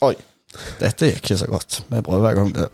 [0.00, 0.14] Oi.
[0.80, 1.82] Dette gikk ikke så godt.
[1.92, 2.68] Vi prøver en gang til.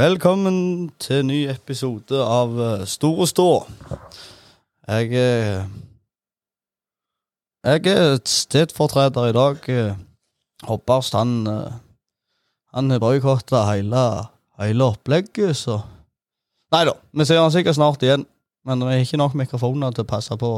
[0.00, 2.54] Velkommen til ny episode av
[2.86, 3.50] Stor og stå.
[4.86, 5.66] Jeg eh,
[7.60, 9.66] Jeg er stedfortreder i dag.
[10.64, 11.72] Hopperst, han eh,
[12.72, 14.28] Han boikotta hele,
[14.60, 15.80] hele opplegget, så
[16.70, 18.24] Nei da, vi ser han sikkert snart igjen.
[18.64, 20.50] Men det er ikke nok mikrofoner til å passe på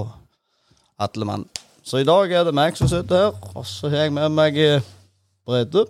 [1.01, 1.47] alle mann.
[1.83, 4.59] Så i dag er det meg som sitter her, og så har jeg med meg
[4.61, 4.89] eh,
[5.49, 5.87] Brede.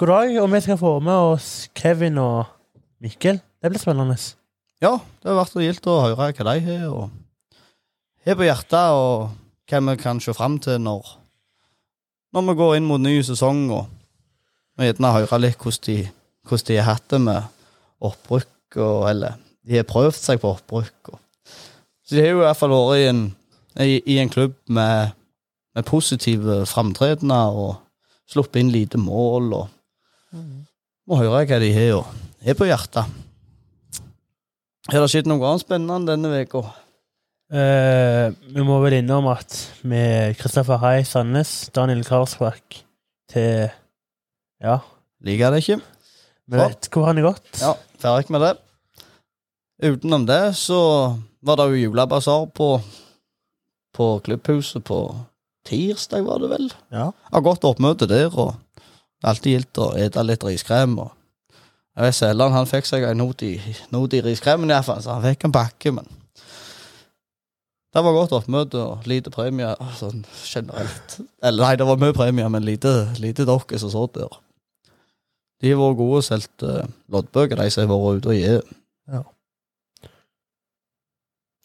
[0.00, 2.48] God dag, og vi skal få med oss Kevin og
[2.98, 3.38] Mikkel.
[3.62, 4.18] Det blir spennende.
[4.82, 7.10] Ja, det har vært gildt å høre hva de har, og
[8.26, 11.08] har på hjertet, og hva vi kan se fram til når,
[12.34, 13.86] når vi går inn mot ny sesong, og,
[14.78, 15.98] og gjerne høre litt hvordan de,
[16.46, 17.48] hvordan de har hatt det med
[18.06, 21.12] opprykk, og, eller de har prøvd seg på opprykk.
[21.14, 21.20] Og.
[22.06, 23.24] Så de har jo i hvert fall vært i en,
[23.82, 25.16] i, i en klubb med,
[25.74, 27.74] med positive framtredener, og
[28.30, 30.42] sluppet inn lite mål, og
[31.06, 33.22] må høre hva de har, og er på hjertet.
[34.86, 36.62] Har det skjedd noe annet spennende denne uka?
[37.46, 39.54] Eh, vi må vel innom at
[39.86, 42.80] med Kristoffer Hai Sandnes, Daniel Karlsbakk
[43.30, 43.68] til
[44.62, 44.78] Ja,
[45.22, 45.80] Liker det ikke?
[46.48, 47.46] vi vet hvor han er gått.
[47.60, 48.52] Ja, ferdig med det.
[49.82, 50.78] Utenom det så
[51.42, 52.68] var det jo julebasar på,
[53.94, 55.00] på klubbhuset på
[55.66, 56.68] tirsdag, var det vel?
[56.94, 57.10] Ja.
[57.32, 58.54] Har godt oppmøte der, og
[59.26, 60.98] alltid gildt å ete litt riskrem.
[60.98, 61.12] og
[61.96, 63.54] jeg vet Selland han fikk seg en not i,
[63.90, 66.06] not i riskremen, iallfall, så han fikk en pakke, men
[67.96, 71.14] Det var godt oppmøte og lite premie sånn generelt.
[71.40, 74.34] Eller nei, det var mye premie, men lite, lite dere som satt der.
[75.64, 78.76] De har vært gode og solgt uh, loddbøker, de som har vært ute og gitt.
[79.08, 79.22] Ja.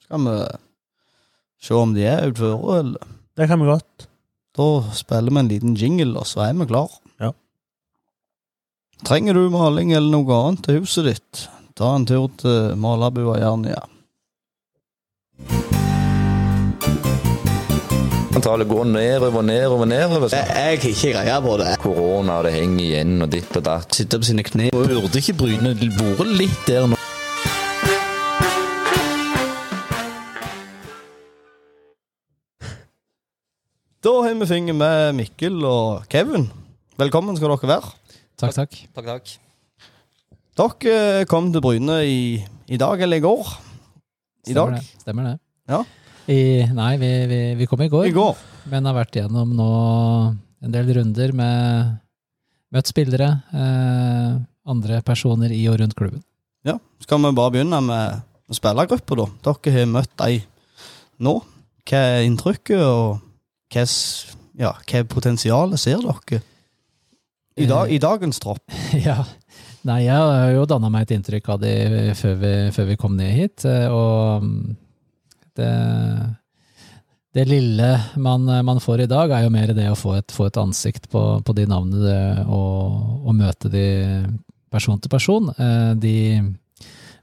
[0.06, 0.38] Skal vi
[1.68, 3.13] se om de er utføre, eller?
[3.36, 4.08] Det kan vi godt.
[4.56, 6.96] Da spiller vi en liten jingle, og så er vi klar.
[7.19, 7.36] Ja.
[9.03, 11.48] Trenger du maling eller noe annet til huset ditt?
[11.75, 13.84] Ta en tur til Malerbua Jernia.
[18.31, 20.30] Antallet går nedover, nedover, nedover.
[20.31, 21.74] Jeg har ikke greie på det.
[21.84, 23.92] Korona, det henger igjen, og ditt og datt.
[23.97, 24.69] Sitter på sine kne.
[24.72, 27.00] Burde ikke bryne vært litt der nå?
[34.02, 36.48] Da har vi fingret med Mikkel og Kevin.
[37.03, 37.94] Velkommen skal dere være.
[38.40, 38.80] Takk, takk.
[38.96, 39.38] Takk, takk.
[40.62, 42.22] Dere kom til Bryne i,
[42.72, 43.58] i dag eller i går?
[44.48, 44.80] I Stemmer dag?
[44.80, 45.03] Det.
[45.03, 45.40] Stemmer det.
[45.69, 45.84] Ja.
[46.30, 48.38] I, nei, vi, vi, vi kom i går, I går.
[48.70, 49.70] men har vært gjennom nå
[50.62, 51.96] en del runder med
[52.72, 54.36] møtt spillere, eh,
[54.72, 56.22] andre personer i og rundt klubben.
[56.68, 56.78] Ja.
[57.02, 58.22] Skal vi bare begynne med
[58.54, 59.28] spillergruppa, da?
[59.50, 60.46] Dere har møtt dem
[61.22, 61.40] nå.
[61.90, 63.22] Hva er inntrykket, og
[63.74, 63.86] hva,
[64.62, 66.44] ja, hva potensialet ser dere
[67.58, 68.62] i, dag, i dagens tropp?
[69.08, 69.24] ja.
[69.90, 71.74] Nei, jeg har jo danna meg et inntrykk av de
[72.16, 74.46] før vi, før vi kom ned hit, eh, og
[75.59, 75.73] det
[77.31, 77.89] det lille
[78.19, 81.07] man, man får i dag, er jo mer det å få et, få et ansikt
[81.12, 83.85] på, på de navnene og, og møte de
[84.72, 85.51] person til person.
[85.56, 86.17] Eh, De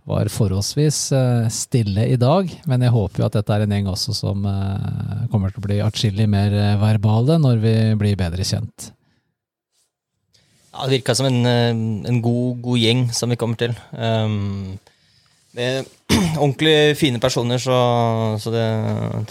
[0.09, 3.91] var forholdsvis eh, stille i dag, men jeg håper jo at dette er en gjeng
[3.93, 8.95] også som eh, kommer til å bli atskillig mer verbale når vi blir bedre kjent.
[10.73, 11.45] Ja, det virka som en,
[12.09, 13.77] en god, god gjeng som vi kommer til.
[13.93, 14.79] Um,
[16.43, 17.77] ordentlig fine personer, så,
[18.41, 18.67] så det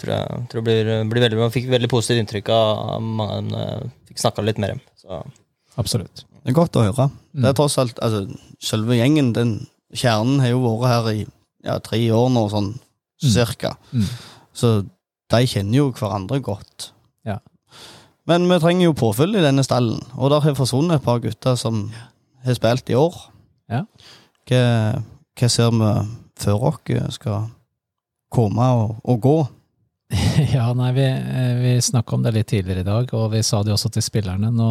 [0.00, 1.50] tror jeg tror blir, blir veldig bra.
[1.54, 3.32] Fikk veldig positivt inntrykk av mange.
[3.32, 4.82] av dem, eh, Fikk snakka litt med dem.
[4.98, 5.22] Så
[5.78, 6.24] Absolutt.
[6.42, 7.10] Det er godt å høre.
[7.36, 8.26] Det er tross alt, altså,
[8.58, 9.52] Selve gjengen, den
[9.94, 11.20] kjernen, har jo vært her i
[11.66, 12.72] ja, tre år nå, sånn
[13.22, 13.76] cirka.
[13.92, 14.08] Mm.
[14.56, 14.70] Så
[15.30, 16.90] de kjenner jo hverandre godt.
[17.26, 17.38] Ja.
[18.28, 21.58] Men vi trenger jo påfyll i denne stallen, og der har forsvunnet et par gutter
[21.60, 21.86] som
[22.44, 23.20] har spilt i år.
[23.70, 23.84] Ja.
[24.48, 24.64] Hva,
[25.38, 25.92] hva ser vi
[26.38, 27.48] før dere skal
[28.32, 29.38] komme og, og gå?
[30.54, 33.62] Ja, nei, vi, eh, vi snakka om det litt tidligere i dag, og vi sa
[33.64, 34.50] det også til spillerne.
[34.54, 34.68] Nå,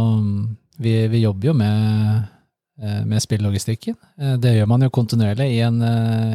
[0.81, 2.23] vi, vi jobber jo med,
[2.81, 3.97] eh, med spillelogistikken.
[4.17, 5.77] Eh, Det gjør man jo kontinuerlig i en,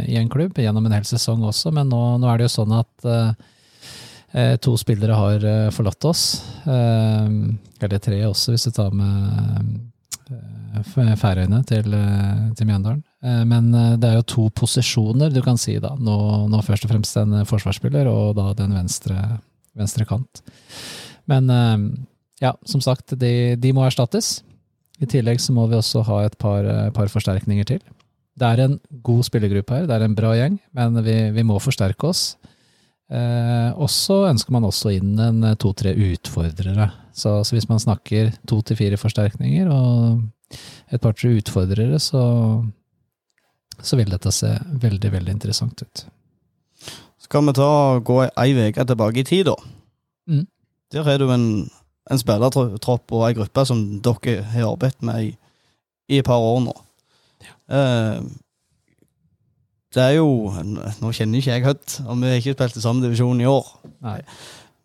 [0.06, 2.76] i en klubb, gjennom en hel sesong også, men nå, nå er det jo sånn
[2.78, 2.94] at
[4.64, 5.42] to spillere har
[5.76, 6.22] forlatt oss.
[6.64, 9.82] Eller tre også, hvis du tar med
[11.20, 11.84] Færøyene til,
[12.56, 13.02] til Mjøndalen.
[13.22, 15.94] Eh, Men eh, det er jo to posisjoner du kan si da.
[15.98, 16.16] Nå,
[16.50, 19.18] nå først og fremst en eh, forsvarsspiller, og da den venstre,
[19.78, 20.42] venstre kant.
[21.30, 21.46] Men
[22.42, 24.40] ja, som sagt, de, de må erstattes.
[24.98, 26.66] I tillegg så må vi også ha et par,
[26.96, 27.78] par forsterkninger til.
[28.38, 28.74] Det er en
[29.06, 32.24] god spillergruppe her, det er en bra gjeng, men vi, vi må forsterke oss.
[33.12, 36.90] Eh, og så ønsker man også inn en to-tre utfordrere.
[37.14, 40.22] Så, så hvis man snakker to til fire forsterkninger og
[40.92, 42.22] et par-tre utfordrere, så,
[43.82, 44.48] så vil dette se
[44.82, 46.04] veldig, veldig interessant ut.
[47.22, 49.54] Skal vi ta og gå ei uke tilbake i tid, da?
[50.28, 50.46] Mm.
[50.92, 51.46] Der er du en,
[52.10, 55.30] en spillertropp og ei gruppe som dere har arbeidet med i,
[56.12, 56.74] i et par år nå.
[57.72, 58.20] Eh,
[59.92, 60.28] det er jo
[61.02, 63.66] Nå kjenner ikke jeg Hødd, og vi har ikke spilt i samme divisjon i år.
[64.04, 64.18] Nei.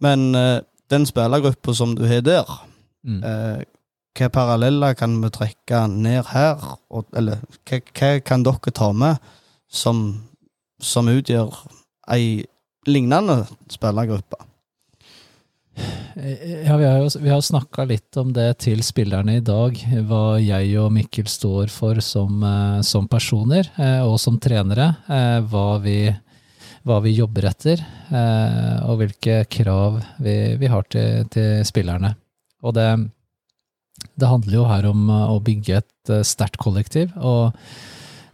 [0.04, 0.60] Men eh,
[0.92, 2.58] den spillergruppa som du har der,
[3.08, 3.22] Mm.
[3.24, 3.62] eh,
[4.18, 6.58] hva paralleller kan vi trekke ned her?
[6.90, 9.22] Og, eller hva, hva kan dere ta med
[9.70, 10.04] som,
[10.82, 11.54] som utgjør
[12.14, 12.46] ei
[12.88, 14.40] lignende spillergruppe?
[16.18, 19.78] Ja, vi har jo vi har snakka litt om det til spillerne i dag,
[20.10, 24.88] hva jeg og Mikkel står for som, eh, som personer eh, og som trenere.
[25.06, 26.00] eh, Hva vi,
[26.88, 27.84] hva vi jobber etter,
[28.88, 32.14] og hvilke krav vi, vi har til, til spillerne.
[32.64, 32.88] Og det,
[34.18, 37.14] det handler jo her om eh, å bygge et eh, sterkt kollektiv.
[37.18, 37.56] og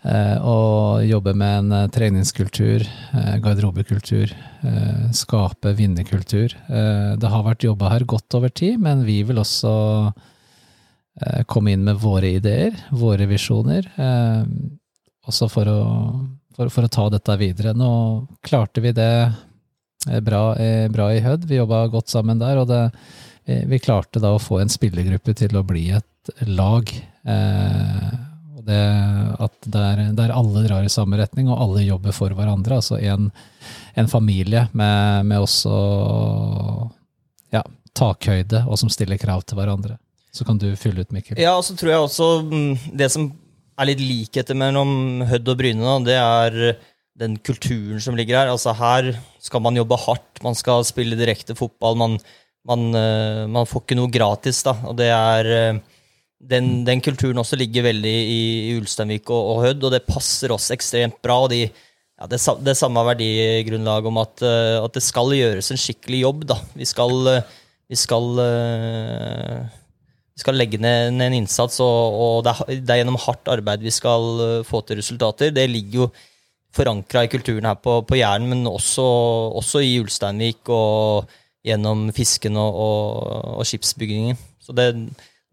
[0.03, 2.83] eh, og jobbe med en eh, treningskultur,
[3.15, 4.33] eh, garderobekultur,
[4.67, 6.55] eh, skape vinnerkultur.
[6.67, 9.73] Eh, Det har vært jobba her godt over tid, men vi vil også
[11.21, 14.43] eh, komme inn med våre ideer, våre visjoner, eh,
[15.27, 15.81] også for å,
[16.55, 17.71] for, for å ta dette videre.
[17.73, 17.91] Nå
[18.43, 19.11] klarte vi det
[20.09, 22.89] eh, bra, eh, bra i Hødd, vi jobba godt sammen der, og det,
[23.45, 26.89] vi, klarte da å få en spillergruppe til å bli et lag.
[27.27, 28.13] Eh,
[28.55, 28.81] og det
[29.43, 32.79] at der, der alle drar i samme retning, og alle jobber for hverandre.
[32.79, 33.29] Altså en,
[33.99, 35.75] en familie med, med også
[37.55, 37.63] ja,
[37.97, 39.99] takhøyde, og som stiller krav til hverandre.
[40.33, 41.37] Så kan du fylle ut, Mikkel.
[41.37, 43.29] Ja, og så tror jeg også mm, det som
[43.77, 46.57] er litt likheter mellom Hødd og Bryne, det er
[47.19, 48.51] den kulturen som ligger her.
[48.53, 49.11] Altså Her
[49.43, 51.97] skal man jobbe hardt, man skal spille direkte fotball.
[51.99, 52.17] Man,
[52.67, 54.75] man, eh, man får ikke noe gratis, da.
[54.87, 55.81] Og det er eh,
[56.53, 60.53] den, den kulturen også ligger veldig i, i Ulsteinvik og, og Hødd, og det passer
[60.55, 61.41] oss ekstremt bra.
[61.45, 65.81] og de ja, det, det samme verdigrunnlaget om at, eh, at det skal gjøres en
[65.81, 66.47] skikkelig jobb.
[66.53, 66.59] da.
[66.77, 67.15] Vi skal,
[67.89, 68.29] vi skal,
[70.33, 73.83] vi skal legge ned en innsats, og, og det, er, det er gjennom hardt arbeid
[73.83, 75.51] vi skal få til resultater.
[75.55, 76.13] Det ligger jo
[76.73, 79.03] forankra i kulturen her på, på Jæren, men også,
[79.59, 81.29] også i Ulsteinvik og
[81.63, 84.39] gjennom fisken og, og, og skipsbyggingen.
[84.63, 84.89] Så det,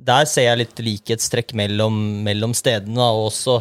[0.01, 1.97] der ser jeg litt likhetstrekk mellom,
[2.27, 3.61] mellom stedene, og også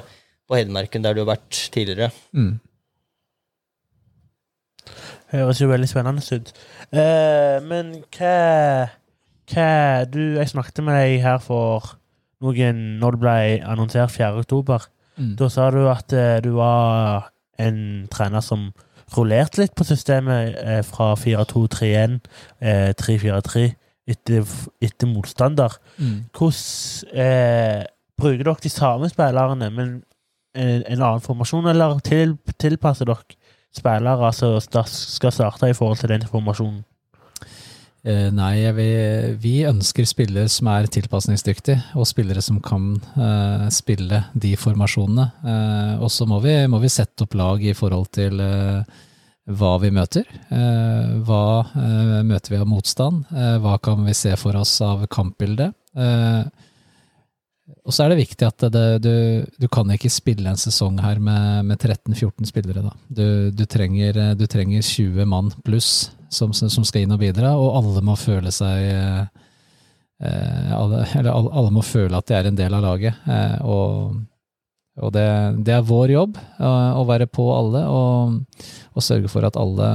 [0.49, 2.09] på Hedmarken, der du har vært tidligere.
[2.33, 2.57] Mm.
[5.29, 6.53] Høres jo veldig spennende ut.
[6.89, 8.89] Eh, men hva,
[9.51, 9.69] hva
[10.09, 11.91] du, Jeg snakket med deg her for
[12.41, 14.31] noen Når det ble annonsert 4.
[14.41, 14.87] oktober.
[15.19, 15.35] Mm.
[15.37, 17.29] Da sa du at eh, du var
[17.61, 18.71] en trener som
[19.15, 22.19] rullerte litt på systemet eh, fra 4-2-3-1,
[22.61, 23.65] eh, 3-4-3,
[24.09, 25.77] etter, etter motstander.
[25.97, 26.29] Mm.
[26.35, 27.83] Hvordan eh,
[28.19, 29.95] bruker dere de samme spillerne, men
[30.57, 33.37] en, en annen formasjon, eller til, tilpasser dere
[33.75, 36.83] spillere som altså, skal starte i forhold til den formasjonen?
[38.07, 44.23] Eh, nei, vil, vi ønsker spillere som er tilpasningsdyktige, og spillere som kan uh, spille
[44.39, 45.25] de formasjonene.
[45.43, 48.83] Uh, og så må må vi sette opp lag i forhold til uh,
[49.49, 50.27] hva vi møter.
[51.25, 51.43] Hva
[52.21, 53.23] møter vi av motstand?
[53.33, 55.71] Hva kan vi se for oss av kampbilde?
[55.97, 56.43] Eh,
[57.81, 59.15] og så er det viktig at det, du,
[59.57, 62.93] du kan ikke spille en sesong her med, med 13-14 spillere.
[63.09, 67.77] Du, du, trenger, du trenger 20 mann pluss som, som skal inn og bidra, og
[67.79, 69.21] alle må føle seg eh,
[70.23, 73.23] eh, alle, Eller alle, må føle at de er en del av laget.
[73.27, 74.19] Eh, og
[74.99, 75.29] og det,
[75.63, 79.85] det er vår jobb å være på alle og, og sørge for at alle,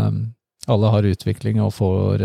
[0.65, 2.25] alle har utvikling og får,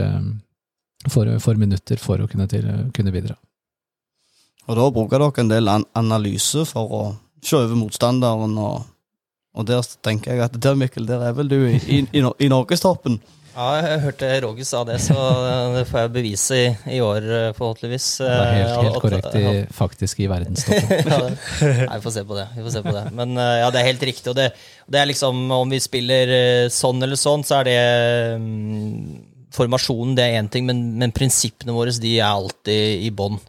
[1.11, 3.35] får, får minutter for å kunne, til, kunne bidra.
[4.69, 7.01] Og da bruker dere en del analyse for å
[7.43, 8.87] se over motstanderen, og,
[9.57, 13.19] og der tenker jeg at der, Mikkel, der er vel du i, i, i norgestoppen.
[13.55, 15.15] Ja, jeg hørte Roger sa det, så
[15.73, 18.05] det får jeg bevise i, i år, eh, forhåpentligvis.
[18.21, 21.09] Det er helt, Eh, helt at- korrekt i, faktisk i verdenstoppen.
[21.11, 21.19] ja,
[21.89, 22.45] Nei, vi får se på det.
[22.55, 23.03] Vi får se på det.
[23.17, 24.27] Men eh, ja, det er helt riktig.
[24.31, 24.47] Og det,
[24.87, 26.33] det er liksom, om vi spiller
[26.71, 27.77] sånn eller sånn, så er det
[28.37, 29.25] um,
[29.55, 33.39] Formasjonen det er én ting, men, men prinsippene våre de er alltid i bånn.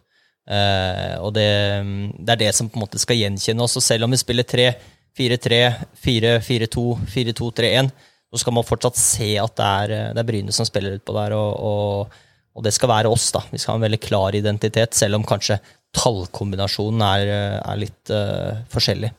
[0.51, 1.45] Uh, og det,
[1.85, 3.77] mm, det er det som på en måte skal gjenkjenne oss.
[3.79, 4.71] Og selv om vi spiller 3,
[5.21, 5.61] 4-3,
[6.01, 7.93] 4-4-2, 4-2-3-1,
[8.31, 11.17] så skal man fortsatt se at det er, eh, det er Bryne som spiller utpå
[11.17, 11.35] der.
[11.37, 12.21] Og, og,
[12.57, 13.31] og det skal være oss.
[13.35, 13.43] da.
[13.51, 15.61] Vi skal ha en veldig klar identitet, selv om kanskje
[15.97, 19.11] tallkombinasjonen er, eh, er litt uh, forskjellig.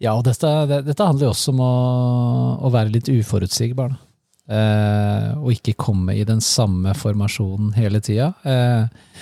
[0.00, 0.48] Ja, og dette,
[0.84, 1.74] dette handler jo også om å,
[2.64, 3.92] å være litt uforutsigbar.
[3.92, 4.06] Da.
[4.50, 8.32] Eh, og ikke komme i den samme formasjonen hele tida.
[8.42, 9.20] Eh,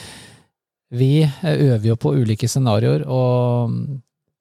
[0.97, 3.75] vi øver jo på ulike scenarioer, og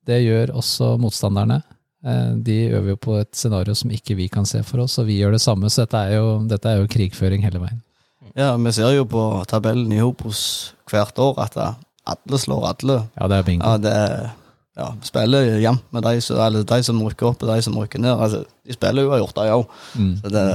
[0.08, 1.60] det gjør også motstanderne.
[2.08, 5.10] Eh, de øver jo på et scenario som ikke vi kan se for oss, og
[5.10, 5.70] vi gjør det samme.
[5.70, 7.84] Så dette er jo, dette er jo krigføring hele veien.
[8.38, 11.58] Ja, vi ser jo på tabellen i Hopos hvert år at
[12.08, 13.00] alle slår alle.
[13.18, 13.66] Ja, det er bingo.
[13.66, 14.28] Ja, det er
[14.78, 18.14] ja, spiller jevnt med de, eller de som rykker opp og de som rykker ned.
[18.14, 19.80] Altså, de spiller jo uavgjort, de òg.
[19.98, 20.12] Mm.
[20.22, 20.46] Så det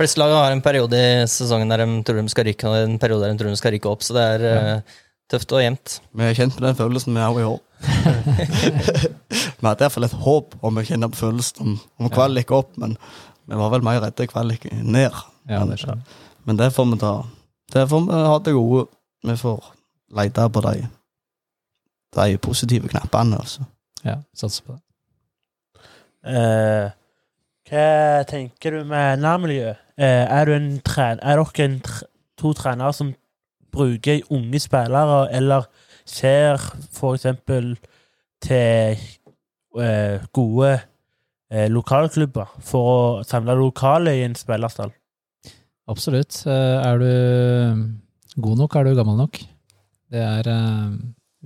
[0.00, 2.98] Fleste lag har en periode i sesongen der de tror de skal rykke, og en
[2.98, 4.76] periode der de tror de skal rykke opp, så det er ja.
[5.30, 5.98] tøft og jevnt.
[6.16, 7.58] Vi er kjent med den følelsen vi har i år.
[9.60, 12.96] vi hadde iallfall et håp om å kjenne på følelsen om, om kvalik opp, men
[13.48, 15.16] vi var vel mer redde kvalik ned.
[15.48, 16.02] Ja, det men.
[16.44, 17.14] Men det får vi ta.
[17.72, 18.86] Det får vi ha til gode.
[19.26, 19.72] Vi får
[20.16, 20.86] lete på de,
[22.16, 23.66] de positive knappene, altså.
[24.04, 24.84] Ja, satser på det.
[26.30, 26.90] Eh,
[27.70, 29.74] hva tenker du med nærmiljø?
[30.00, 32.06] Eh, er, du en tren er dere en tre
[32.40, 33.12] to trenere som
[33.72, 35.68] bruker unge spillere, eller
[36.10, 36.58] ser
[37.14, 37.74] eksempel
[38.42, 38.96] til
[39.80, 40.72] eh, gode
[41.52, 42.90] eh, lokalklubber for
[43.20, 44.92] å samle lokale i en spillerstall?
[45.90, 46.42] Absolutt.
[46.46, 49.40] Eh, Er du god nok, er du gammel nok.
[50.10, 50.92] Det er eh,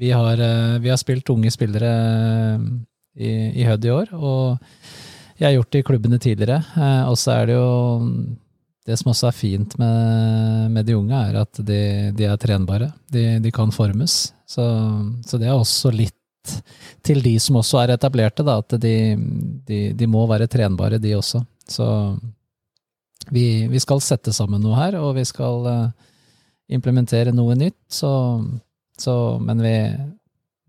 [0.00, 2.68] Vi har, eh, vi har spilt unge spillere eh,
[3.16, 3.30] i,
[3.62, 4.58] i Hødd i år, og
[5.38, 6.60] jeg har gjort det i klubbene tidligere.
[6.76, 7.68] Eh, Og så er det jo
[8.84, 11.80] Det som også er fint med, med de unge, er at de,
[12.16, 12.90] de er trenbare.
[13.12, 14.18] De, de kan formes.
[14.44, 14.64] Så,
[15.24, 16.18] så det er også litt
[17.04, 18.96] til de som også er etablerte, da, at de,
[19.96, 21.40] de, må være trenbare, de også.
[21.68, 21.86] Så
[23.32, 26.10] vi, vi skal sette sammen noe her, og vi skal eh,
[26.76, 27.78] implementere noe nytt.
[27.88, 28.10] Så,
[29.00, 29.76] så Men vi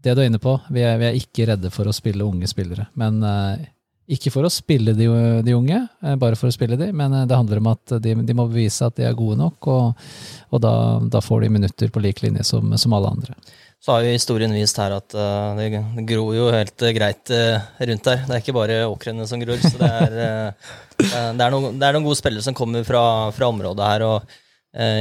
[0.06, 2.48] Det du er inne på, vi er, vi er ikke redde for å spille unge
[2.48, 2.88] spillere.
[2.96, 3.66] Men eh,
[4.06, 5.08] ikke for å spille de,
[5.46, 8.14] de unge, eh, bare for å spille de, men eh, det handler om at de,
[8.22, 10.08] de må bevise at de er gode nok, og,
[10.54, 10.74] og da,
[11.10, 13.38] da får de minutter på lik linje som, som alle andre.
[13.86, 15.68] Så har jo historien vist her at uh, det,
[16.10, 18.24] gror jo helt greit uh, rundt her.
[18.26, 19.60] Det er ikke bare åkrene som gror.
[19.62, 23.04] Så det er, eh, det er, noen, det er noen gode spillere som kommer fra,
[23.36, 24.06] fra området her.
[24.08, 24.34] og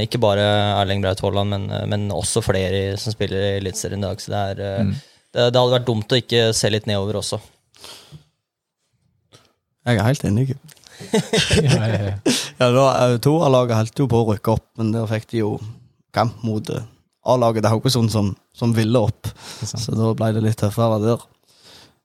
[0.04, 0.44] Ikke bare
[0.82, 4.20] Erling Braut Haaland, men, men også flere som spiller i Eliteserien i dag.
[4.20, 4.92] Så det, er, Mm.
[5.32, 7.40] det, det hadde vært dumt å ikke se litt nedover også.
[9.84, 10.54] Jeg er helt enig.
[10.94, 12.10] Ja, ja, ja.
[12.60, 12.82] Ja, da,
[13.18, 15.48] av lagene holdt jo på å rykke opp, men der fikk de jo
[16.14, 16.84] kamp mot eh,
[17.26, 19.26] A-laget til Haugesund, som, som ville opp.
[19.66, 21.24] Så da ble det litt tøffere der.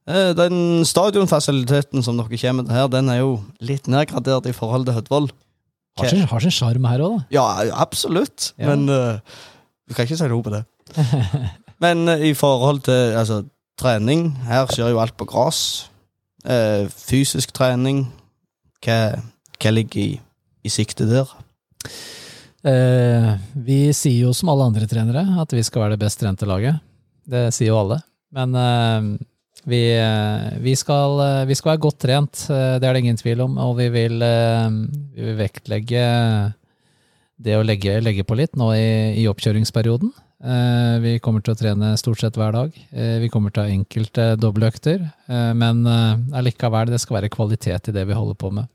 [0.10, 4.88] Eh, Den stadionfasiliteten som dere kommer til her, den er jo litt nedgradert i forhold
[4.90, 5.30] til Hødvold.
[6.00, 6.10] Har
[6.42, 7.26] sin- sjarm her òg, da.
[7.36, 7.46] Ja,
[7.84, 9.20] absolutt, men uh,
[9.86, 10.64] du kan ikke si noe på det.
[11.84, 13.42] men uh, i forhold til altså,
[13.80, 15.89] trening, her skjer jo alt på gress.
[16.46, 18.06] Eh, fysisk trening,
[18.86, 19.00] hva,
[19.60, 20.12] hva ligger i,
[20.64, 21.32] i sikte der?
[22.64, 26.48] Eh, vi sier jo som alle andre trenere at vi skal være det best trente
[26.48, 26.80] laget.
[27.30, 28.00] Det sier jo alle.
[28.36, 29.10] Men eh,
[29.70, 33.44] vi, eh, vi, skal, eh, vi skal være godt trent, det er det ingen tvil
[33.46, 33.60] om.
[33.66, 36.06] Og vi vil, vi vil vektlegge
[37.40, 38.90] det å legge, legge på litt nå i,
[39.22, 40.12] i oppkjøringsperioden.
[40.40, 42.76] Eh, vi kommer til å trene stort sett hver dag.
[42.96, 45.84] Eh, vi kommer til å ha enkelte dobbeltøkter, eh, men
[46.32, 48.70] allikevel, det skal være kvalitet i det vi holder på med.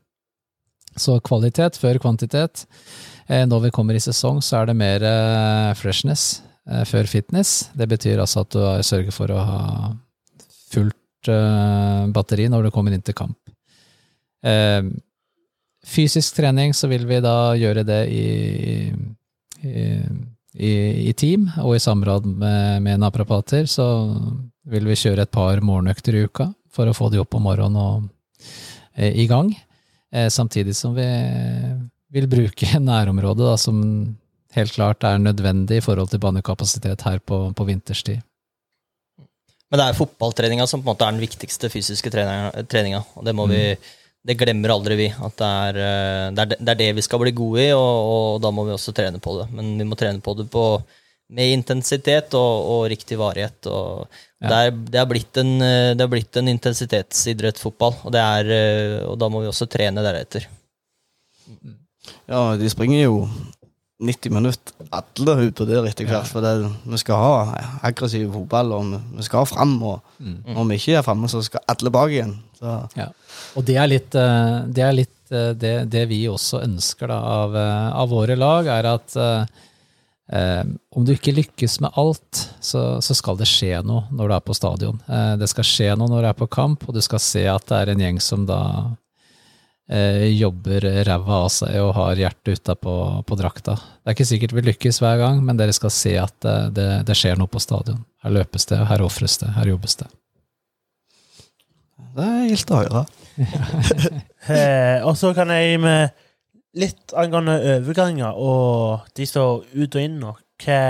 [0.95, 2.65] Så kvalitet før kvantitet.
[3.27, 5.03] Når vi kommer i sesong, så er det mer
[5.75, 6.41] freshness
[6.87, 7.71] før fitness.
[7.75, 9.89] Det betyr altså at du sørger for å ha
[10.71, 11.31] fullt
[12.13, 13.35] batteri når du kommer inn til kamp.
[15.83, 18.93] Fysisk trening, så vil vi da gjøre det i,
[19.65, 19.83] i,
[20.55, 20.73] i,
[21.09, 23.67] i team og i samråd med, med naprapater.
[23.69, 23.85] Så
[24.71, 27.79] vil vi kjøre et par morgenøkter i uka for å få de opp om morgenen
[27.79, 28.05] og
[28.95, 29.51] eh, i gang.
[30.11, 31.07] Eh, samtidig som vi
[32.15, 33.81] vil bruke nærområdet, da, som
[34.55, 38.23] helt klart er nødvendig i forhold til banekapasitet her på, på vinterstid.
[39.71, 43.01] Men det er fotballtreninga som på en måte er den viktigste fysiske treninga.
[43.17, 43.63] Og det må vi
[44.25, 45.07] Det glemmer aldri vi.
[45.13, 47.71] At det er, eh, det er det, det er det vi skal bli gode i,
[47.77, 49.49] og, og da må vi også trene på det.
[49.53, 50.63] Men vi må trene på det på,
[51.35, 53.69] med intensitet og, og riktig varighet.
[53.69, 54.07] Og
[54.45, 54.49] Ja.
[54.49, 58.21] det, er, det, er blitt en, eh, det er blitt en intensitetsidrett, fotball, og, det
[58.21, 60.45] er, eh, og da må vi også trene deretter.
[62.29, 63.15] Ja, de springer jo
[64.03, 66.27] 90 minutter, alle ute der etter hvert.
[66.27, 69.77] For det, vi skal ha aggressiv fotball, og vi, vi skal fram.
[69.87, 72.33] Og når vi ikke er framme, så skal alle bak igjen.
[72.59, 73.07] Så, Ja.
[73.55, 77.21] Og det er litt, eh, det er litt eh, det, det vi også ønsker da,
[77.37, 82.99] av, eh, av våre lag, er at eh, om du ikke lykkes med alt, så,
[83.03, 84.99] så skal det skje noe når du er på stadion.
[85.07, 87.67] Eh, det skal skje noe når du er på kamp, og du skal se at
[87.71, 88.59] det er en gjeng som da
[89.85, 92.93] jobber ræva av seg og har hjertet utapå
[93.27, 93.75] på drakta.
[93.77, 96.87] Det er ikke sikkert vi lykkes hver gang, men dere skal se at eh, det,
[97.05, 98.01] det skjer noe på stadion.
[98.25, 100.09] Her løpes det, her ofres det, her jobbes det.
[102.15, 103.05] Det er gildt å høre.
[104.45, 106.11] Eh, og så kan jeg med
[106.77, 110.35] litt angående overganger og de står ut og inn nå.
[110.61, 110.81] Hva,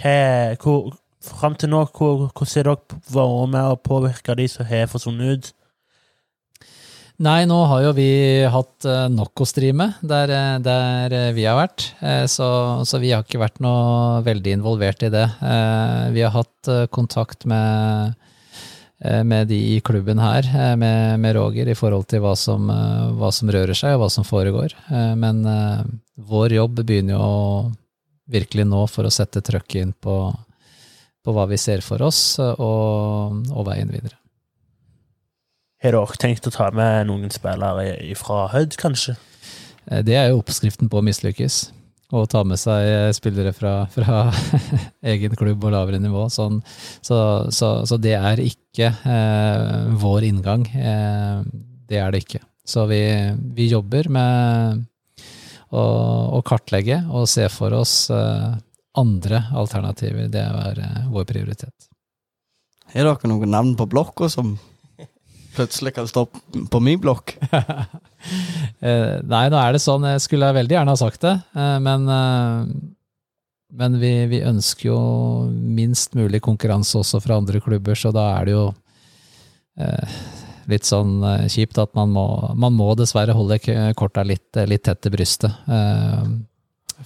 [0.00, 0.16] hva,
[0.58, 2.74] hvor, fram til nå, hvor, hvordan har dere
[3.14, 5.52] vært med å påvirke de som har forsvunnet ut?
[7.20, 8.08] Nei, nå har jo vi
[8.48, 11.90] hatt eh, nok å streame der, eh, der eh, vi har vært,
[12.32, 12.46] så,
[12.88, 15.26] så vi har ikke vært noe veldig involvert i det.
[16.14, 18.14] Vi har hatt kontakt med,
[19.28, 20.48] med de i klubben her,
[20.80, 22.70] med, med Roger, i forhold til hva som,
[23.20, 24.76] hva som rører seg og hva som foregår.
[25.20, 25.42] Men
[26.30, 27.34] vår jobb begynner jo
[28.32, 30.22] virkelig nå for å sette trøkket inn på,
[31.20, 34.19] på hva vi ser for oss, og, og veien videre.
[35.80, 39.14] Har dere tenkt å ta med noen spillere fra Hødd, kanskje?
[39.88, 41.70] Eh, Det er jo oppskriften på å mislykkes.
[42.12, 44.26] Å ta med seg eh, spillere fra, fra
[45.12, 46.26] egen klubb og lavere nivå.
[46.32, 46.60] Sånn,
[47.00, 50.66] så, så, så det er ikke eh, vår inngang.
[50.68, 51.40] Eh,
[51.88, 52.42] det er det ikke.
[52.66, 53.00] Så vi,
[53.56, 54.84] vi jobber med
[55.72, 55.84] å,
[56.36, 58.50] å kartlegge og se for oss eh,
[59.00, 60.28] andre alternativer.
[60.28, 61.88] Det er eh, vår prioritet.
[62.90, 64.58] Har dere noen navn på blokka som
[65.54, 66.26] plutselig kan stå
[66.70, 67.36] på min blokk?
[68.80, 72.02] Eh, nei, nå er det sånn, jeg skulle veldig gjerne ha sagt det, eh, men,
[72.08, 72.68] eh,
[73.76, 75.00] men vi, vi ønsker jo
[75.48, 78.66] minst mulig konkurranse også fra andre klubber, så da er det jo
[79.80, 80.14] eh,
[80.72, 81.16] litt sånn
[81.52, 82.26] kjipt at man må,
[82.60, 83.60] man må dessverre holde
[83.96, 85.56] korta litt, litt tett til brystet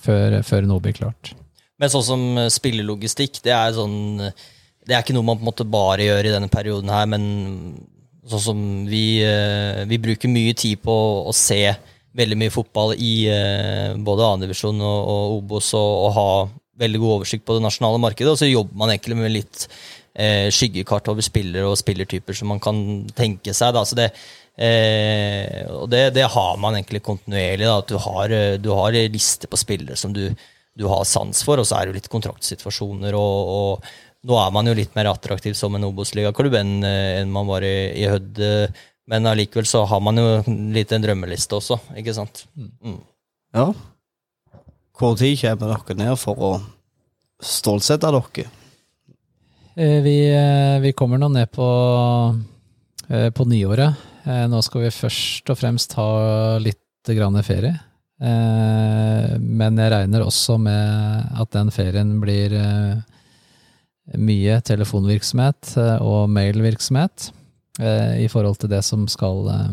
[0.02, 1.32] før, før noe blir klart.
[1.78, 5.66] Men sånn som spillelogistikk, det er sånn Det er ikke noe man på en måte
[5.66, 7.24] bare gjør i denne perioden her, men
[8.30, 10.94] sånn som vi eh, Vi bruker mye tid på
[11.28, 11.62] å se
[12.14, 16.28] veldig mye fotball i eh, både andredivisjon og, og Obos og, og ha
[16.80, 19.66] veldig god oversikt på det nasjonale markedet, og så jobber man egentlig med litt
[20.14, 22.78] eh, skyggekart over spillere og spillertyper som man kan
[23.16, 23.74] tenke seg.
[23.76, 23.84] Da.
[23.86, 24.08] Så det,
[24.58, 27.66] eh, og det, det har man egentlig kontinuerlig.
[27.66, 30.26] Da, at du har, eh, du har en liste på spillere som du,
[30.74, 33.18] du har sans for, og så er det jo litt kontraktsituasjoner.
[33.18, 37.32] Og, og nå er man jo litt mer attraktiv som en Obos-ligaklubb enn, eh, enn
[37.32, 38.38] man var i, i Hødd.
[38.40, 42.46] eh, Men allikevel så har man jo litt en drømmeliste også, ikke sant.
[42.56, 43.00] Mm.
[43.54, 43.66] Ja.
[44.96, 46.52] Hvor tid kommer dere ned for å
[47.44, 48.46] stålsette dere?
[49.76, 50.16] Eh, Vi,
[50.80, 51.68] vi kommer nå ned på,
[53.34, 53.96] på nyåret.
[54.24, 56.80] Eh, Nå skal vi først og fremst ha litt
[57.12, 57.74] grann ferie.
[58.24, 62.54] Eh, Men jeg regner også med at den ferien blir
[64.20, 67.30] mye telefonvirksomhet eh, og mailvirksomhet
[67.80, 69.70] eh, i forhold til det som skal eh,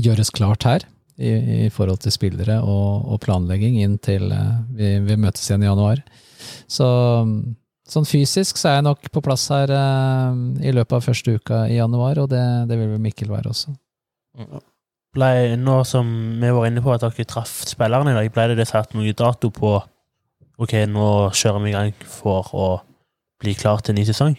[0.00, 0.90] gjøres klart her.
[1.14, 1.30] I,
[1.66, 5.68] i forhold til spillere og, og planlegging inn til eh, vi, vi møtes igjen i
[5.68, 6.02] januar.
[6.66, 6.88] Så
[7.84, 9.68] Sånn fysisk så er jeg nok på plass her
[10.64, 13.74] i løpet av første uka i januar, og det, det vil vel Mikkel være også.
[15.14, 15.28] Ble,
[15.60, 16.08] nå som
[16.40, 19.52] vi var inne på at dere traff spillerne i dag, ble det satt noen dato
[19.52, 19.76] på
[20.64, 22.66] Ok, nå kjører vi i gang for å
[23.44, 24.34] bli klar til ny sesong?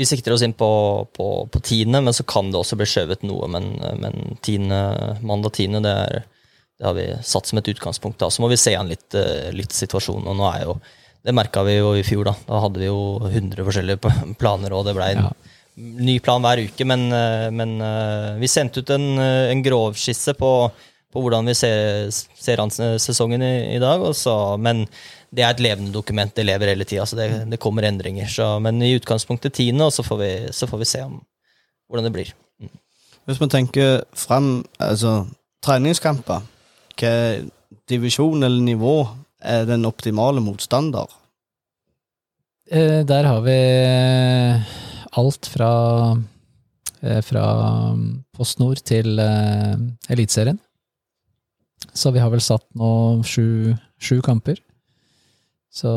[0.00, 0.68] Vi sikter oss inn på,
[1.12, 3.48] på, på tiende, men så kan det også bli skjøvet noe.
[3.52, 3.66] Men,
[4.00, 4.78] men tiende,
[5.26, 6.22] mandag tiende, det, er,
[6.80, 8.16] det har vi satt som et utgangspunkt.
[8.22, 8.30] da.
[8.32, 10.30] Så må vi se an litt, eh, litt situasjonen.
[10.32, 10.78] Og nå er jo,
[11.26, 12.34] det merka vi jo i fjor, da.
[12.48, 15.34] Da hadde vi jo 100 forskjellige planer, og det blei en Ja.
[15.80, 16.86] ny plan hver uke.
[16.88, 20.52] Men, eh, men eh, vi sendte ut en, en grovskisse på,
[21.12, 22.08] på hvordan vi ser,
[22.40, 24.00] ser an sesongen i, i dag.
[24.00, 24.86] Og så, men
[25.30, 28.26] det er et levende dokument, det lever hele tida, så det, det kommer endringer.
[28.30, 31.20] Så, men i utgangspunktet tiende, og så får vi, så får vi se om,
[31.88, 32.32] hvordan det blir.
[33.28, 35.24] Hvis vi tenker frem altså,
[35.62, 36.42] treningskamper,
[37.00, 37.14] hva
[37.90, 38.94] divisjon eller nivå
[39.40, 41.06] er den optimale motstander?
[42.70, 43.58] Eh, Der har vi
[45.18, 45.70] alt fra,
[47.02, 47.44] eh, fra
[48.36, 49.76] Post Nord til eh,
[50.10, 50.58] Eliteserien.
[51.94, 54.58] Så vi har vel satt nå sju, sju kamper.
[55.70, 55.90] Så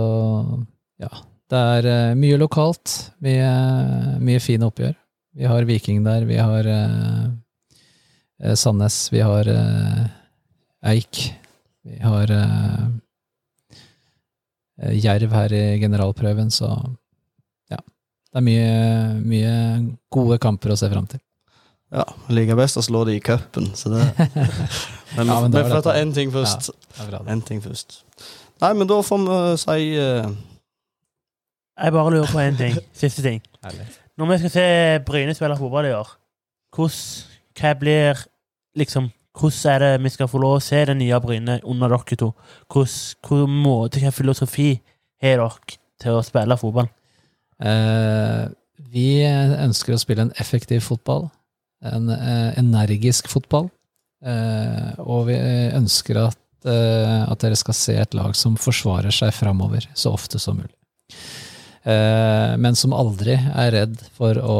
[1.02, 1.10] ja,
[1.50, 2.92] det er eh, mye lokalt.
[3.26, 3.48] Mye,
[4.22, 4.94] mye fine oppgjør.
[5.34, 7.24] Vi har Viking der, vi har eh,
[8.44, 10.04] eh, Sandnes, vi har eh,
[10.94, 11.24] Eik.
[11.84, 12.84] Vi har eh,
[14.84, 16.70] eh, Jerv her i generalprøven, så
[17.74, 17.82] ja.
[17.82, 18.70] Det er mye,
[19.26, 19.56] mye
[20.14, 21.22] gode kamper å se fram til.
[21.94, 24.06] Ja, liker best å slå de i cupen, så det
[25.18, 26.72] Men, Ja, men vi får ta én ting først.
[26.74, 27.34] Det er bra, det.
[27.36, 28.00] En ting først.
[28.64, 30.30] Nei, men da får vi si eh,
[31.84, 32.78] Jeg bare lurer på én ting.
[33.02, 33.42] Siste ting.
[33.64, 33.90] Herlig.
[34.18, 34.66] Når vi skal se
[35.06, 36.14] Bryne spille fotball i år,
[36.76, 38.24] hvordan, hva blir
[38.80, 42.18] liksom hvordan er det vi skal få lov å se det nye Bryne under dere
[42.22, 42.32] to?
[42.72, 44.70] Hvilken måte, hvilken filosofi
[45.24, 46.92] har dere til å spille fotball?
[47.64, 48.44] Eh,
[48.94, 51.32] vi ønsker å spille en effektiv fotball.
[51.84, 53.72] En eh, energisk fotball.
[54.24, 55.40] Eh, og vi
[55.80, 60.40] ønsker at, eh, at dere skal se et lag som forsvarer seg framover så ofte
[60.40, 60.72] som mulig.
[61.84, 64.60] Eh, men som aldri er redd for å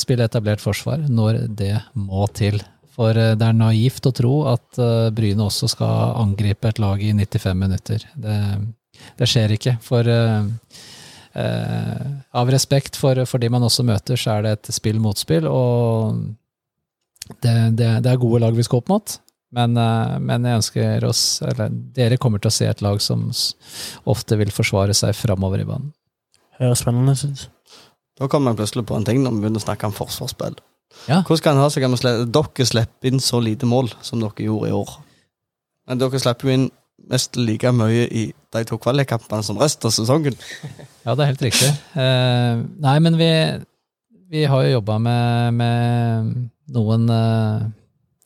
[0.00, 2.56] spille etablert forsvar når det må til.
[2.96, 7.02] For eh, det er naivt å tro at eh, Bryne også skal angripe et lag
[7.04, 8.06] i 95 minutter.
[8.16, 8.38] Det,
[9.20, 9.76] det skjer ikke.
[9.84, 10.48] For eh,
[11.44, 12.06] eh,
[12.40, 15.50] av respekt for, for de man også møter, så er det et spill mot spill,
[15.50, 16.24] og
[17.44, 19.18] det, det, det er gode lag vi skal opp mot.
[19.52, 23.26] Men, eh, men jeg ønsker oss, eller dere kommer til å se et lag som
[24.08, 25.92] ofte vil forsvare seg framover i banen.
[26.60, 27.48] Høres spennende ut.
[28.20, 30.56] Da kommer man plutselig på en ting når vi begynner å snakke om forsvarsspill.
[31.08, 31.22] Ja.
[31.24, 34.70] Hvordan kan det ha seg at dere slipper inn så lite mål som dere gjorde
[34.70, 34.94] i år?
[35.88, 36.70] Men dere slipper jo inn
[37.10, 40.38] mest like mye i de to kvalikkampene som resten av sesongen.
[41.02, 41.68] Ja, det er helt riktig.
[41.96, 43.30] Uh, nei, men vi,
[44.30, 46.28] vi har jo jobba med, med
[46.70, 47.64] noen eh,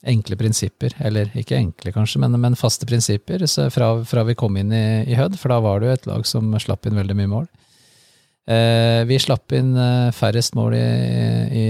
[0.04, 0.96] enkle prinsipper.
[1.04, 5.18] Eller ikke enkle, kanskje, men, men faste prinsipper fra, fra vi kom inn i, i
[5.18, 5.38] Hødd.
[5.40, 7.46] For da var det jo et lag som slapp inn veldig mye mål.
[8.46, 10.86] Eh, vi slapp inn eh, færrest mål i,
[11.50, 11.66] i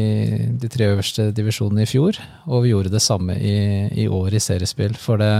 [0.60, 2.18] de tre øverste divisjonene i fjor,
[2.52, 3.56] og vi gjorde det samme i,
[4.04, 4.92] i år i seriespill.
[5.00, 5.30] For det,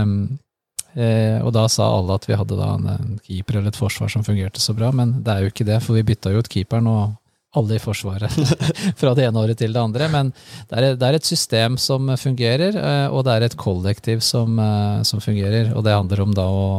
[0.97, 4.25] eh, og da sa alle at vi hadde da en keeper eller et forsvar som
[4.25, 6.89] fungerte så bra, men det er jo ikke det, for vi bytta jo ut keeperen
[6.89, 7.13] og
[7.57, 8.33] alle i Forsvaret
[8.99, 10.09] fra det ene året til det andre.
[10.13, 10.31] Men
[10.69, 14.59] det er, det er et system som fungerer, eh, og det er et kollektiv som,
[14.61, 15.73] eh, som fungerer.
[15.75, 16.69] Og det handler om da å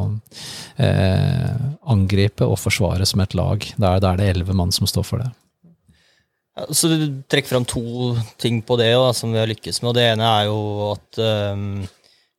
[0.76, 1.52] eh,
[1.90, 3.68] angripe og forsvare som et lag.
[3.76, 5.30] Da er, er det elleve mann som står for det.
[6.74, 9.92] Så du trekker fram to ting på det da, som vi har lykkes med.
[9.92, 10.58] og Det ene er jo
[10.90, 11.20] at
[11.54, 11.84] um,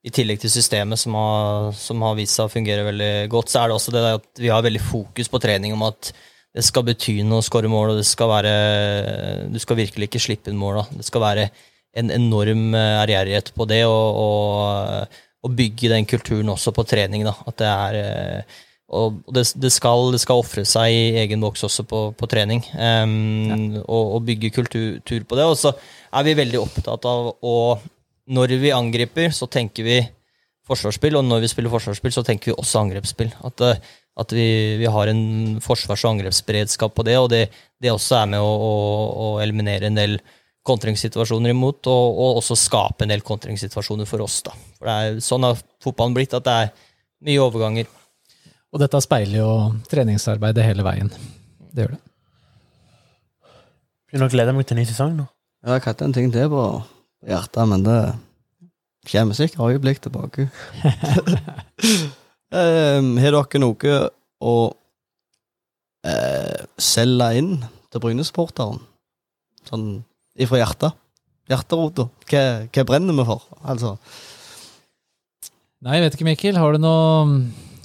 [0.06, 3.62] i tillegg til systemet som har, som har vist seg å fungere veldig godt, så
[3.62, 6.12] er det også det at vi har veldig fokus på trening om at
[6.55, 8.53] det skal bety noe å skåre mål, og det skal være
[9.53, 10.81] Du skal virkelig ikke slippe inn mål.
[10.81, 11.01] Da.
[11.01, 11.49] Det skal være
[11.99, 17.25] en enorm eh, ærgjerrighet på det, og, og, og bygge den kulturen også på trening.
[17.27, 17.35] Da.
[17.49, 18.57] At det er eh,
[18.89, 22.63] og det, det skal, det skal ofre seg i egen boks også på, på trening,
[22.73, 25.45] em, og, og bygge kultur på det.
[25.45, 25.75] Og så
[26.09, 27.55] er vi veldig opptatt av å
[28.29, 29.99] Når vi angriper, så tenker vi
[30.69, 33.31] forsvarsspill, og når vi spiller forsvarsspill, så tenker vi også angrepsspill.
[33.45, 33.79] At, eh,
[34.19, 34.49] at vi,
[34.82, 35.23] vi har en
[35.63, 37.45] forsvars- og angrepsberedskap på det, og det,
[37.82, 38.73] det også er med å, å,
[39.23, 40.17] å eliminere en del
[40.69, 44.41] kontringssituasjoner imot, og, og også skape en del kontringssituasjoner for oss.
[44.45, 44.53] da.
[44.77, 46.71] For det er, Sånn har fotballen blitt, at det er
[47.25, 47.89] mye overganger.
[48.69, 49.49] Og dette speiler jo
[49.89, 51.10] treningsarbeidet hele veien.
[51.71, 52.03] Det gjør det.
[54.10, 55.27] Begynner å glede meg til ny sesong nå.
[55.65, 56.63] Jeg har hatt en ting til på
[57.27, 57.99] hjertet, men det
[59.10, 60.49] kommer sikkert øyeblikk tilbake.
[62.53, 63.99] um, har dere noe
[64.39, 64.55] å
[66.07, 67.53] eh, selge inn
[67.91, 68.81] til Bryne-supporteren?
[69.67, 69.88] Sånn
[70.39, 70.97] ifra hjertet?
[71.49, 72.07] Hjerterota?
[72.29, 73.47] Hva, hva brenner vi for?
[73.65, 73.97] Altså,
[75.79, 76.57] Nei, jeg vet ikke, Mikkel.
[76.59, 77.27] Har du noe,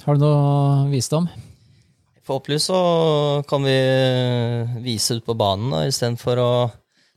[0.03, 1.29] har du noe visdom?
[2.27, 2.79] Forhåpentligvis så
[3.47, 3.75] kan vi
[4.83, 6.49] vise ut på banen da, istedenfor å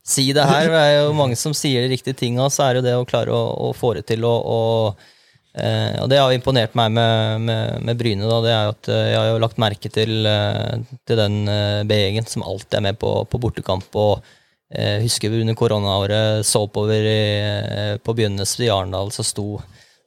[0.06, 0.68] si det her.
[0.70, 3.08] Det er jo mange som sier de riktige tinga, så er det jo det å
[3.08, 4.22] klare å, å få det til.
[4.28, 5.08] å, og,
[5.56, 8.26] eh, og det har imponert meg med, med, med Bryne.
[8.28, 11.84] Da, det er at eh, jeg har jo lagt merke til, eh, til den eh,
[11.88, 13.88] B-gjengen som alltid er med på, på bortekamp.
[13.96, 14.22] og
[14.74, 19.58] eh, Husker vi under koronaåret så oppover i, på begynnelsen i Arendal, så sto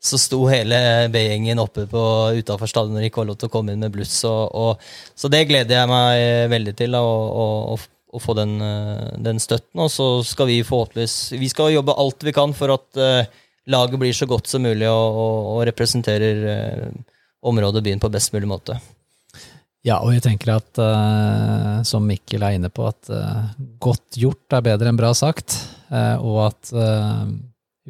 [0.01, 0.77] så sto hele
[1.13, 3.93] B-gjengen oppe på utafor stadion når det ikke var lov til å komme inn med
[3.93, 4.15] bluss.
[4.25, 7.43] Og, og, så det gleder jeg meg veldig til, da, å,
[7.75, 7.75] å,
[8.09, 8.55] å, få den,
[9.21, 9.83] den støtten.
[9.85, 13.01] Og så skal vi forhåpentligvis Vi skal jobbe alt vi kan for at
[13.69, 16.89] laget blir så godt som mulig og, og, og representerer eh,
[17.41, 18.79] området og byen på best mulig måte.
[19.81, 24.53] Ja, og jeg tenker at, eh, som Mikkel er inne på, at eh, godt gjort
[24.53, 25.55] er bedre enn bra sagt,
[25.89, 27.23] eh, og at eh,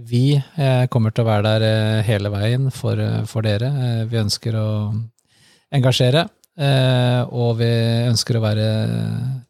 [0.07, 3.67] vi eh, kommer til å være der hele veien for, for dere.
[4.07, 4.69] Vi ønsker å
[5.75, 6.23] engasjere,
[7.31, 7.69] og vi
[8.07, 8.65] ønsker å være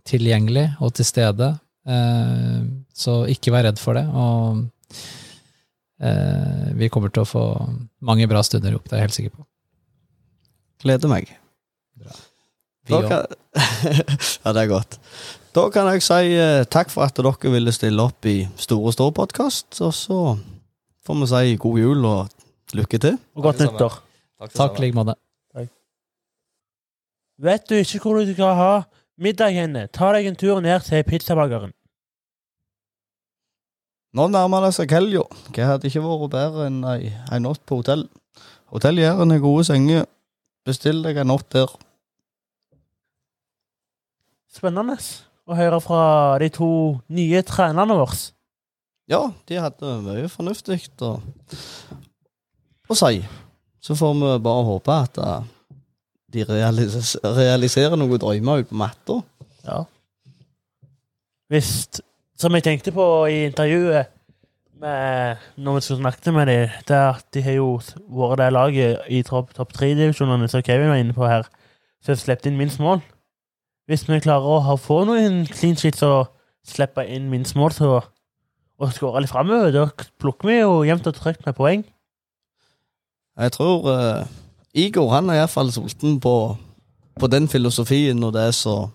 [0.07, 1.47] tilgjengelig og til stede.
[2.93, 4.03] Så ikke vær redd for det.
[4.05, 4.61] Og
[6.01, 7.43] vi kommer til å få
[8.01, 9.45] mange bra stunder opp, det er jeg helt sikker på.
[10.81, 11.29] gleder meg.
[12.89, 13.05] Vi òg.
[13.05, 13.25] kan,
[14.43, 14.97] ja, det er godt.
[15.53, 19.13] Da kan jeg si eh, takk for at dere ville stille opp i Store Store
[19.15, 19.67] podkast.
[19.83, 20.19] Og så
[21.05, 23.19] får vi si god jul og lykke til.
[23.35, 23.99] Og godt nyttår.
[24.55, 25.17] Takk i like måte.
[27.41, 28.73] Vet du ikke hvor du skal ha
[29.21, 31.73] middag henne, ta deg en tur ned til pizzabakeren.
[34.11, 35.23] Nå nærmer det seg helga.
[35.55, 38.07] Hva hadde ikke vært bedre enn ei, ei natt på hotell?
[38.71, 40.05] Hotell Jæren har gode senger.
[40.67, 41.71] Bestill deg en natt der.
[44.51, 44.97] Spennende
[45.47, 46.03] å høre fra
[46.43, 46.71] de to
[47.11, 48.19] nye trenerne våre.
[49.11, 51.15] Ja, de hadde mye fornuftig å,
[52.87, 53.23] å si.
[53.81, 55.41] Så får vi bare håpe at uh,
[56.31, 59.17] de realis realiserer noen drømmer ute på matta.
[59.65, 59.81] Ja.
[61.51, 61.71] Hvis,
[62.39, 64.11] som jeg tenkte på i intervjuet
[64.81, 68.53] med, når vi skulle snakke med dem, det er at de har jo vært det
[68.53, 71.45] laget i topp top tre-divisjonene som Kevin var inne på her,
[72.01, 73.03] som har sluppet inn minst mål.
[73.85, 76.31] Hvis vi klarer å få noen clean sheets og
[76.65, 78.01] slippe inn minst mål så,
[78.81, 79.87] og skåre litt framover, da
[80.21, 81.83] plukker vi jo jevnt og trygt med poeng.
[83.41, 84.25] Jeg tror uh,
[84.73, 86.35] Igor han er iallfall sulten på,
[87.19, 88.91] på den filosofien og det som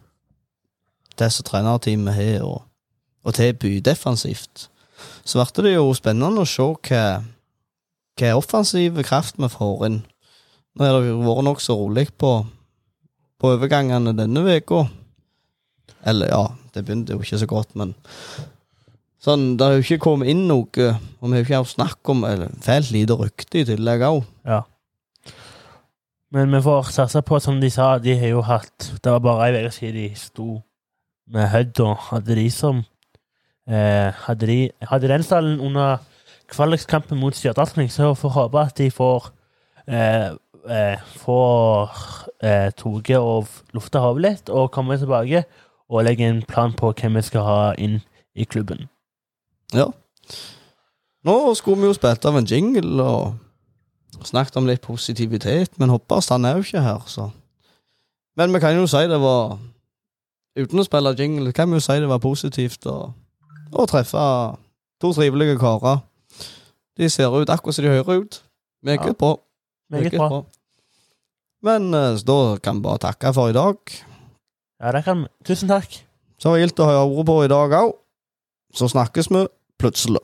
[1.16, 2.58] trenerteamet har å,
[3.26, 4.68] å tilby defensivt.
[5.26, 7.04] Så ble det jo spennende å se hva,
[8.16, 10.02] hva offensive kraft vi får inn.
[10.76, 12.38] Nå har det vært nokså rolig på,
[13.40, 14.84] på overgangene denne uka.
[16.06, 17.96] Eller ja, det begynte jo ikke så godt, men
[19.22, 22.12] sånn, det har jo ikke kommet inn noe, og vi har jo ikke hatt snakk
[22.12, 24.20] om eller fælt lite rykte i tillegg òg.
[24.46, 24.62] Ja.
[26.34, 29.46] Men vi får satse på, som de sa, de har jo hatt Det var bare
[29.46, 30.48] ei uke siden de sto
[31.32, 32.82] med Hødd og hadde de som
[33.66, 35.96] hadde, de, hadde den stallen under
[36.48, 39.30] kvalikkampen mot Stjørdalsning, så får håpe at de får
[39.88, 40.30] eh,
[40.70, 41.90] eh, får
[42.42, 45.44] eh, toget og lufta hodet litt og komme tilbake
[45.88, 48.00] og legge en plan på hvem vi skal ha inn
[48.34, 48.88] i klubben.
[49.74, 49.90] Ja.
[51.26, 56.30] Nå skulle vi jo spilt av en jingle og snakket om litt positivitet, men Hoppers
[56.30, 57.30] han er jo ikke her, så
[58.36, 59.58] Men vi kan jo si det var
[60.56, 63.12] Uten å spille jingle, kan vi jo si det var positivt å,
[63.72, 64.24] å treffe
[65.00, 66.02] to trivelige karer.
[66.96, 68.42] De ser ut akkurat som de hører ut.
[68.84, 69.12] Meget Ja.
[69.12, 69.36] bra.
[69.90, 70.44] Meget bra.
[71.62, 73.76] Men eh, da kan vi bare takke for i dag.
[74.80, 75.28] Ja, det kan vi.
[75.44, 76.02] Tusen takk.
[76.38, 77.94] Så gildt å høre ordet på i dag òg.
[78.74, 79.46] Så snakkes vi
[79.80, 80.20] plutselig.